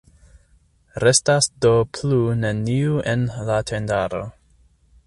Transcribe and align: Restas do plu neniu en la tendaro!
Restas 1.03 1.49
do 1.65 1.73
plu 1.99 2.19
neniu 2.41 2.99
en 3.13 3.31
la 3.51 3.61
tendaro! 3.73 4.25